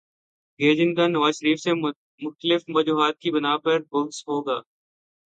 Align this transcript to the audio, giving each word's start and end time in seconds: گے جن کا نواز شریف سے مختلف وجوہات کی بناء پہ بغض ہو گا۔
گے 0.59 0.69
جن 0.75 0.89
کا 0.95 1.05
نواز 1.07 1.33
شریف 1.35 1.59
سے 1.59 1.71
مختلف 2.21 2.61
وجوہات 2.67 3.15
کی 3.19 3.29
بناء 3.31 3.57
پہ 3.63 3.77
بغض 3.91 4.17
ہو 4.27 4.37
گا۔ 4.41 4.57